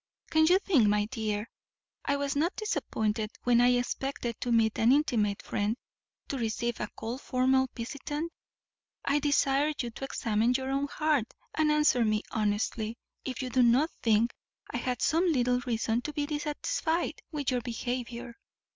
Can 0.31 0.47
you 0.47 0.57
think, 0.57 0.87
my 0.87 1.05
dear, 1.05 1.47
I 2.03 2.15
was 2.17 2.35
not 2.35 2.55
disappointed, 2.55 3.29
when 3.43 3.61
I 3.61 3.73
expected 3.73 4.35
to 4.41 4.51
meet 4.51 4.79
an 4.79 4.91
intimate 4.91 5.43
friend, 5.43 5.77
to 6.27 6.39
receive 6.39 6.79
a 6.79 6.89
cold 6.95 7.21
formal 7.21 7.69
visitant? 7.75 8.31
I 9.05 9.19
desire 9.19 9.71
you 9.79 9.91
to 9.91 10.03
examine 10.03 10.55
your 10.55 10.71
own 10.71 10.87
heart 10.87 11.31
and 11.53 11.71
answer 11.71 12.03
me 12.03 12.23
honestly 12.31 12.97
if 13.25 13.43
you 13.43 13.51
do 13.51 13.61
not 13.61 13.91
think 14.01 14.33
I 14.73 14.77
had 14.77 15.03
some 15.03 15.31
little 15.31 15.59
reason 15.67 16.01
to 16.01 16.13
be 16.13 16.25
dissatisfied 16.25 17.21
with 17.31 17.51
your 17.51 17.61
behaviour?" 17.61 18.33